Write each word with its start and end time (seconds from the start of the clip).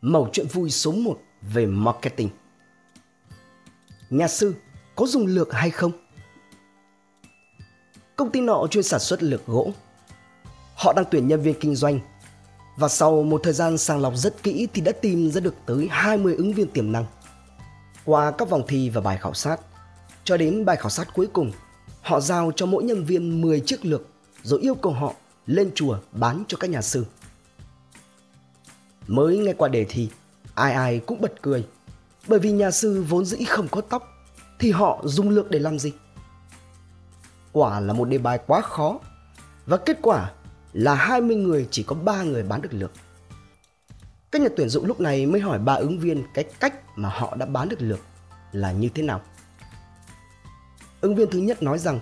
mẩu 0.00 0.28
chuyện 0.32 0.46
vui 0.46 0.70
số 0.70 0.92
1 0.92 1.18
về 1.42 1.66
marketing. 1.66 2.28
Nhà 4.10 4.28
sư 4.28 4.54
có 4.96 5.06
dùng 5.06 5.26
lược 5.26 5.52
hay 5.52 5.70
không? 5.70 5.92
Công 8.16 8.30
ty 8.30 8.40
nọ 8.40 8.66
chuyên 8.70 8.84
sản 8.84 9.00
xuất 9.00 9.22
lược 9.22 9.46
gỗ. 9.46 9.72
Họ 10.74 10.92
đang 10.92 11.04
tuyển 11.10 11.28
nhân 11.28 11.42
viên 11.42 11.60
kinh 11.60 11.74
doanh 11.74 12.00
và 12.76 12.88
sau 12.88 13.22
một 13.22 13.40
thời 13.44 13.52
gian 13.52 13.78
sàng 13.78 14.00
lọc 14.00 14.16
rất 14.16 14.42
kỹ 14.42 14.68
thì 14.74 14.80
đã 14.82 14.92
tìm 14.92 15.30
ra 15.30 15.40
được 15.40 15.54
tới 15.66 15.88
20 15.90 16.34
ứng 16.34 16.52
viên 16.52 16.68
tiềm 16.68 16.92
năng. 16.92 17.04
Qua 18.04 18.30
các 18.30 18.50
vòng 18.50 18.62
thi 18.68 18.90
và 18.90 19.00
bài 19.00 19.18
khảo 19.20 19.34
sát, 19.34 19.60
cho 20.24 20.36
đến 20.36 20.64
bài 20.64 20.76
khảo 20.76 20.90
sát 20.90 21.08
cuối 21.14 21.26
cùng, 21.32 21.52
họ 22.02 22.20
giao 22.20 22.52
cho 22.56 22.66
mỗi 22.66 22.84
nhân 22.84 23.04
viên 23.04 23.40
10 23.40 23.60
chiếc 23.60 23.84
lược 23.84 24.02
rồi 24.42 24.60
yêu 24.60 24.74
cầu 24.74 24.92
họ 24.92 25.14
lên 25.46 25.70
chùa 25.74 25.98
bán 26.12 26.44
cho 26.48 26.58
các 26.60 26.70
nhà 26.70 26.82
sư. 26.82 27.04
Mới 29.08 29.38
nghe 29.38 29.52
qua 29.52 29.68
đề 29.68 29.86
thi, 29.88 30.08
ai 30.54 30.72
ai 30.72 31.00
cũng 31.06 31.20
bật 31.20 31.42
cười. 31.42 31.66
Bởi 32.26 32.38
vì 32.38 32.52
nhà 32.52 32.70
sư 32.70 33.04
vốn 33.08 33.24
dĩ 33.24 33.44
không 33.44 33.68
có 33.68 33.80
tóc, 33.80 34.02
thì 34.58 34.70
họ 34.70 35.00
dùng 35.04 35.28
lược 35.28 35.50
để 35.50 35.58
làm 35.58 35.78
gì? 35.78 35.92
Quả 37.52 37.80
là 37.80 37.92
một 37.92 38.04
đề 38.04 38.18
bài 38.18 38.38
quá 38.46 38.60
khó. 38.60 38.98
Và 39.66 39.76
kết 39.76 39.98
quả 40.02 40.30
là 40.72 40.94
20 40.94 41.36
người 41.36 41.68
chỉ 41.70 41.82
có 41.82 41.94
3 41.94 42.22
người 42.22 42.42
bán 42.42 42.62
được 42.62 42.72
lược. 42.72 42.90
Các 44.30 44.42
nhà 44.42 44.48
tuyển 44.56 44.68
dụng 44.68 44.86
lúc 44.86 45.00
này 45.00 45.26
mới 45.26 45.40
hỏi 45.40 45.58
ba 45.58 45.74
ứng 45.74 45.98
viên 45.98 46.24
cái 46.34 46.44
cách 46.60 46.98
mà 46.98 47.08
họ 47.08 47.34
đã 47.34 47.46
bán 47.46 47.68
được 47.68 47.82
lược 47.82 48.00
là 48.52 48.72
như 48.72 48.88
thế 48.94 49.02
nào. 49.02 49.20
Ứng 51.00 51.14
viên 51.14 51.30
thứ 51.30 51.38
nhất 51.38 51.62
nói 51.62 51.78
rằng 51.78 52.00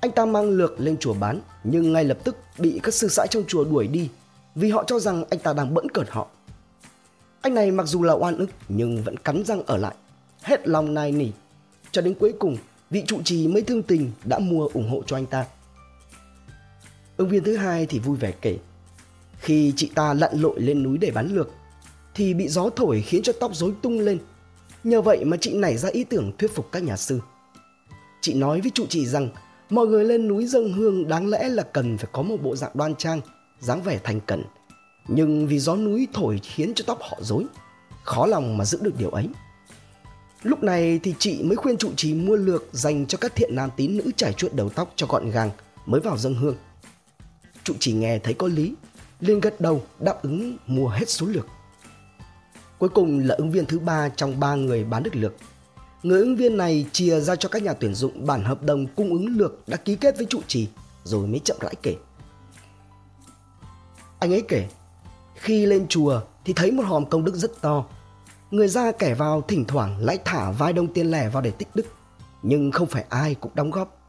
anh 0.00 0.10
ta 0.10 0.26
mang 0.26 0.50
lược 0.50 0.80
lên 0.80 0.96
chùa 0.96 1.14
bán 1.14 1.40
nhưng 1.64 1.92
ngay 1.92 2.04
lập 2.04 2.18
tức 2.24 2.36
bị 2.58 2.80
các 2.82 2.94
sư 2.94 3.08
sãi 3.08 3.26
trong 3.30 3.44
chùa 3.48 3.64
đuổi 3.64 3.86
đi 3.86 4.10
vì 4.54 4.70
họ 4.70 4.84
cho 4.86 4.98
rằng 4.98 5.24
anh 5.30 5.40
ta 5.40 5.52
đang 5.52 5.74
bẫn 5.74 5.88
cợt 5.88 6.10
họ. 6.10 6.28
Anh 7.44 7.54
này 7.54 7.70
mặc 7.70 7.86
dù 7.86 8.02
là 8.02 8.12
oan 8.14 8.38
ức 8.38 8.50
nhưng 8.68 9.02
vẫn 9.02 9.16
cắn 9.16 9.44
răng 9.44 9.62
ở 9.66 9.76
lại, 9.76 9.94
hết 10.42 10.68
lòng 10.68 10.94
nài 10.94 11.12
nỉ. 11.12 11.26
Cho 11.92 12.02
đến 12.02 12.14
cuối 12.14 12.34
cùng, 12.38 12.56
vị 12.90 13.04
trụ 13.06 13.22
trì 13.24 13.48
mới 13.48 13.62
thương 13.62 13.82
tình 13.82 14.10
đã 14.24 14.38
mua 14.38 14.68
ủng 14.74 14.90
hộ 14.90 15.02
cho 15.06 15.16
anh 15.16 15.26
ta. 15.26 15.46
Ứng 17.16 17.28
viên 17.28 17.44
thứ 17.44 17.56
hai 17.56 17.86
thì 17.86 17.98
vui 17.98 18.16
vẻ 18.16 18.32
kể. 18.40 18.58
Khi 19.38 19.72
chị 19.76 19.90
ta 19.94 20.14
lặn 20.14 20.40
lội 20.40 20.60
lên 20.60 20.82
núi 20.82 20.98
để 20.98 21.10
bán 21.10 21.34
lược, 21.34 21.50
thì 22.14 22.34
bị 22.34 22.48
gió 22.48 22.70
thổi 22.76 23.00
khiến 23.00 23.22
cho 23.22 23.32
tóc 23.40 23.54
rối 23.54 23.72
tung 23.82 24.00
lên. 24.00 24.18
Nhờ 24.84 25.02
vậy 25.02 25.24
mà 25.24 25.36
chị 25.40 25.54
nảy 25.54 25.76
ra 25.76 25.88
ý 25.88 26.04
tưởng 26.04 26.32
thuyết 26.38 26.54
phục 26.54 26.72
các 26.72 26.82
nhà 26.82 26.96
sư. 26.96 27.20
Chị 28.20 28.34
nói 28.34 28.60
với 28.60 28.70
trụ 28.74 28.86
trì 28.86 29.06
rằng 29.06 29.28
mọi 29.70 29.86
người 29.86 30.04
lên 30.04 30.28
núi 30.28 30.46
dâng 30.46 30.72
hương 30.72 31.08
đáng 31.08 31.26
lẽ 31.26 31.48
là 31.48 31.62
cần 31.62 31.98
phải 31.98 32.08
có 32.12 32.22
một 32.22 32.36
bộ 32.42 32.56
dạng 32.56 32.72
đoan 32.74 32.94
trang, 32.94 33.20
dáng 33.60 33.82
vẻ 33.82 34.00
thành 34.04 34.20
cẩn 34.20 34.42
nhưng 35.08 35.46
vì 35.46 35.58
gió 35.58 35.76
núi 35.76 36.08
thổi 36.12 36.40
khiến 36.42 36.72
cho 36.74 36.84
tóc 36.86 36.98
họ 37.02 37.18
rối, 37.20 37.46
khó 38.02 38.26
lòng 38.26 38.56
mà 38.56 38.64
giữ 38.64 38.78
được 38.82 38.98
điều 38.98 39.10
ấy. 39.10 39.28
Lúc 40.42 40.62
này 40.62 41.00
thì 41.02 41.14
chị 41.18 41.42
mới 41.42 41.56
khuyên 41.56 41.76
trụ 41.76 41.90
trì 41.96 42.14
mua 42.14 42.36
lược 42.36 42.64
dành 42.72 43.06
cho 43.06 43.18
các 43.18 43.34
thiện 43.34 43.54
nam 43.54 43.70
tín 43.76 43.96
nữ 43.96 44.10
trải 44.16 44.32
chuốt 44.32 44.54
đầu 44.54 44.68
tóc 44.68 44.92
cho 44.96 45.06
gọn 45.06 45.30
gàng 45.30 45.50
mới 45.86 46.00
vào 46.00 46.18
dâng 46.18 46.34
hương. 46.34 46.56
Trụ 47.64 47.74
trì 47.80 47.92
nghe 47.92 48.18
thấy 48.18 48.34
có 48.34 48.46
lý, 48.46 48.74
liền 49.20 49.40
gật 49.40 49.60
đầu 49.60 49.82
đáp 50.00 50.22
ứng 50.22 50.56
mua 50.66 50.88
hết 50.88 51.10
số 51.10 51.26
lược. 51.26 51.46
Cuối 52.78 52.88
cùng 52.88 53.18
là 53.18 53.34
ứng 53.34 53.50
viên 53.50 53.66
thứ 53.66 53.78
ba 53.78 54.08
trong 54.08 54.40
ba 54.40 54.54
người 54.54 54.84
bán 54.84 55.02
được 55.02 55.16
lược. 55.16 55.34
Người 56.02 56.20
ứng 56.20 56.36
viên 56.36 56.56
này 56.56 56.86
chia 56.92 57.20
ra 57.20 57.36
cho 57.36 57.48
các 57.48 57.62
nhà 57.62 57.72
tuyển 57.72 57.94
dụng 57.94 58.26
bản 58.26 58.44
hợp 58.44 58.62
đồng 58.62 58.86
cung 58.86 59.10
ứng 59.10 59.26
lược 59.26 59.68
đã 59.68 59.76
ký 59.76 59.96
kết 59.96 60.16
với 60.16 60.26
trụ 60.26 60.40
trì, 60.46 60.68
rồi 61.04 61.26
mới 61.26 61.40
chậm 61.44 61.56
rãi 61.60 61.74
kể. 61.82 61.96
Anh 64.18 64.32
ấy 64.32 64.42
kể 64.48 64.68
khi 65.34 65.66
lên 65.66 65.86
chùa 65.88 66.20
thì 66.44 66.52
thấy 66.52 66.70
một 66.70 66.82
hòm 66.86 67.06
công 67.06 67.24
đức 67.24 67.34
rất 67.34 67.60
to. 67.60 67.84
Người 68.50 68.68
ra 68.68 68.92
kẻ 68.92 69.14
vào 69.14 69.40
thỉnh 69.48 69.64
thoảng 69.64 69.98
lại 69.98 70.18
thả 70.24 70.50
vài 70.50 70.72
đồng 70.72 70.92
tiền 70.92 71.10
lẻ 71.10 71.28
vào 71.28 71.42
để 71.42 71.50
tích 71.50 71.68
đức, 71.74 71.86
nhưng 72.42 72.70
không 72.70 72.88
phải 72.88 73.04
ai 73.08 73.34
cũng 73.34 73.52
đóng 73.54 73.70
góp. 73.70 74.00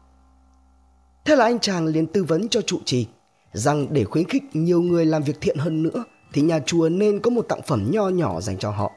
Thế 1.24 1.36
là 1.36 1.44
anh 1.44 1.58
chàng 1.58 1.86
liền 1.86 2.06
tư 2.06 2.24
vấn 2.24 2.48
cho 2.48 2.60
trụ 2.60 2.78
trì 2.84 3.06
rằng 3.52 3.86
để 3.90 4.04
khuyến 4.04 4.28
khích 4.28 4.42
nhiều 4.52 4.82
người 4.82 5.06
làm 5.06 5.22
việc 5.22 5.40
thiện 5.40 5.58
hơn 5.58 5.82
nữa 5.82 6.04
thì 6.32 6.42
nhà 6.42 6.60
chùa 6.66 6.88
nên 6.88 7.20
có 7.20 7.30
một 7.30 7.46
tặng 7.48 7.62
phẩm 7.66 7.88
nho 7.90 8.08
nhỏ 8.08 8.40
dành 8.40 8.58
cho 8.58 8.70
họ. 8.70 8.92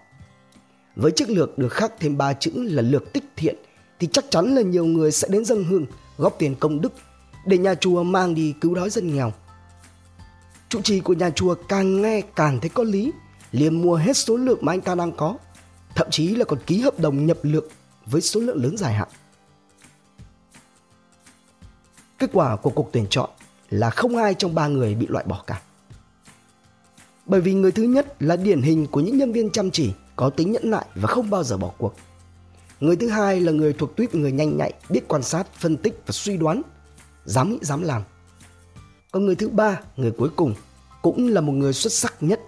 Với 0.96 1.12
chiếc 1.12 1.30
lược 1.30 1.58
được 1.58 1.70
khắc 1.70 1.94
thêm 2.00 2.18
ba 2.18 2.34
chữ 2.34 2.52
là 2.56 2.82
lược 2.82 3.14
tích 3.14 3.24
thiện 3.36 3.56
thì 4.00 4.08
chắc 4.08 4.26
chắn 4.30 4.56
là 4.56 4.62
nhiều 4.62 4.86
người 4.86 5.12
sẽ 5.12 5.28
đến 5.32 5.46
dâng 5.46 5.64
hương 5.64 5.86
góp 6.18 6.36
tiền 6.40 6.56
công 6.60 6.82
đức 6.82 6.94
để 7.46 7.58
nhà 7.58 7.76
chùa 7.76 8.04
mang 8.04 8.36
đi 8.36 8.54
cứu 8.62 8.76
đói 8.76 8.90
dân 8.90 9.16
nghèo 9.16 9.34
trụ 10.70 10.82
trì 10.82 11.00
của 11.00 11.14
nhà 11.14 11.30
chùa 11.30 11.56
càng 11.68 12.02
nghe 12.02 12.22
càng 12.36 12.60
thấy 12.60 12.70
có 12.70 12.84
lý, 12.84 13.12
liền 13.52 13.82
mua 13.82 13.96
hết 13.96 14.18
số 14.18 14.38
lượng 14.38 14.60
mà 14.62 14.74
anh 14.74 14.82
ta 14.82 14.96
đang 14.96 15.12
có, 15.12 15.38
thậm 15.96 16.08
chí 16.12 16.28
là 16.28 16.46
còn 16.46 16.60
ký 16.66 16.82
hợp 16.82 17.00
đồng 17.00 17.26
nhập 17.26 17.38
lượng 17.42 17.68
với 18.06 18.22
số 18.22 18.40
lượng 18.40 18.64
lớn 18.64 18.78
dài 18.78 18.94
hạn. 18.94 19.08
Kết 22.18 22.30
quả 22.34 22.56
của 22.56 22.70
cuộc 22.70 22.90
tuyển 22.92 23.06
chọn 23.10 23.30
là 23.70 23.90
không 23.90 24.18
ai 24.18 24.34
trong 24.34 24.56
ba 24.56 24.68
người 24.68 24.96
bị 24.96 25.08
loại 25.10 25.26
bỏ 25.28 25.44
cả. 25.48 25.62
Bởi 27.26 27.42
vì 27.42 27.54
người 27.54 27.72
thứ 27.72 27.84
nhất 27.84 28.16
là 28.20 28.36
điển 28.36 28.62
hình 28.62 28.88
của 28.88 29.00
những 29.00 29.18
nhân 29.18 29.32
viên 29.32 29.52
chăm 29.52 29.72
chỉ 29.72 29.94
có 30.16 30.30
tính 30.30 30.52
nhẫn 30.52 30.72
nại 30.72 30.86
và 30.96 31.08
không 31.08 31.30
bao 31.30 31.44
giờ 31.44 31.58
bỏ 31.58 31.72
cuộc. 31.78 31.96
Người 32.80 32.96
thứ 32.96 33.10
hai 33.10 33.42
là 33.42 33.52
người 33.52 33.74
thuộc 33.74 33.96
tuyết 33.96 34.16
người 34.16 34.32
nhanh 34.32 34.58
nhạy, 34.58 34.74
biết 34.90 35.08
quan 35.08 35.24
sát, 35.24 35.54
phân 35.54 35.78
tích 35.78 36.02
và 36.06 36.12
suy 36.12 36.38
đoán, 36.38 36.62
dám 37.26 37.50
nghĩ 37.50 37.60
dám 37.62 37.82
làm 37.82 38.02
còn 39.12 39.26
người 39.26 39.36
thứ 39.36 39.50
ba, 39.50 39.80
người 39.98 40.12
cuối 40.12 40.30
cùng 40.36 40.54
cũng 41.02 41.28
là 41.28 41.42
một 41.42 41.52
người 41.52 41.74
xuất 41.74 41.94
sắc 41.94 42.14
nhất. 42.24 42.40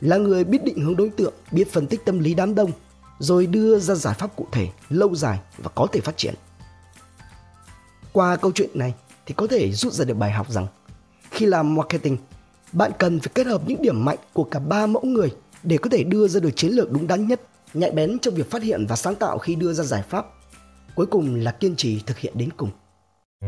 Là 0.00 0.16
người 0.16 0.44
biết 0.44 0.64
định 0.64 0.80
hướng 0.80 0.96
đối 0.96 1.10
tượng, 1.10 1.34
biết 1.52 1.72
phân 1.72 1.86
tích 1.86 2.04
tâm 2.04 2.18
lý 2.18 2.34
đám 2.34 2.54
đông, 2.54 2.70
rồi 3.18 3.46
đưa 3.46 3.78
ra 3.78 3.94
giải 3.94 4.14
pháp 4.18 4.36
cụ 4.36 4.46
thể, 4.52 4.68
lâu 4.88 5.14
dài 5.14 5.38
và 5.58 5.70
có 5.74 5.86
thể 5.92 6.00
phát 6.00 6.16
triển. 6.16 6.34
Qua 8.12 8.36
câu 8.36 8.52
chuyện 8.54 8.70
này 8.74 8.94
thì 9.26 9.34
có 9.34 9.46
thể 9.46 9.72
rút 9.72 9.92
ra 9.92 10.04
được 10.04 10.14
bài 10.14 10.30
học 10.30 10.50
rằng 10.50 10.66
khi 11.30 11.46
làm 11.46 11.74
marketing, 11.74 12.16
bạn 12.72 12.92
cần 12.98 13.20
phải 13.20 13.30
kết 13.34 13.46
hợp 13.46 13.62
những 13.66 13.82
điểm 13.82 14.04
mạnh 14.04 14.18
của 14.32 14.44
cả 14.44 14.58
ba 14.58 14.86
mẫu 14.86 15.02
người 15.04 15.34
để 15.62 15.78
có 15.78 15.90
thể 15.90 16.04
đưa 16.04 16.28
ra 16.28 16.40
được 16.40 16.50
chiến 16.56 16.70
lược 16.70 16.92
đúng 16.92 17.06
đắn 17.06 17.28
nhất, 17.28 17.40
nhạy 17.74 17.90
bén 17.90 18.18
trong 18.18 18.34
việc 18.34 18.50
phát 18.50 18.62
hiện 18.62 18.86
và 18.86 18.96
sáng 18.96 19.14
tạo 19.14 19.38
khi 19.38 19.54
đưa 19.54 19.72
ra 19.72 19.84
giải 19.84 20.02
pháp. 20.08 20.26
Cuối 20.94 21.06
cùng 21.06 21.34
là 21.34 21.50
kiên 21.50 21.76
trì 21.76 22.00
thực 22.06 22.18
hiện 22.18 22.32
đến 22.36 22.50
cùng. 22.56 22.70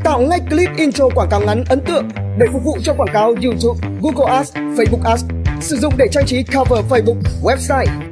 Tạo 0.04 0.20
ngay 0.20 0.41
clip 0.50 0.70
intro 0.76 1.08
quảng 1.14 1.28
cáo 1.30 1.41
ngắn 1.41 1.64
ấn 1.69 1.80
tượng 1.80 2.08
để 2.38 2.47
phục 2.53 2.64
vụ 2.64 2.78
cho 2.82 2.94
quảng 2.94 3.12
cáo 3.12 3.26
YouTube, 3.26 3.88
Google 4.03 4.34
Ads, 4.34 4.54
Facebook 4.54 5.03
Ads. 5.04 5.25
Sử 5.60 5.76
dụng 5.76 5.94
để 5.97 6.06
trang 6.12 6.26
trí 6.26 6.42
cover 6.42 6.84
Facebook, 6.91 7.20
website 7.42 8.12